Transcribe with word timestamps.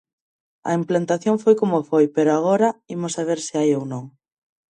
A 0.69 0.71
implantación 0.79 1.35
foi 1.43 1.55
como 1.61 1.79
foi, 1.89 2.05
pero 2.15 2.31
agora 2.33 2.69
imos 2.95 3.15
saber 3.17 3.39
se 3.47 3.53
hai 3.59 3.69
ou 3.77 3.83
non. 3.93 4.05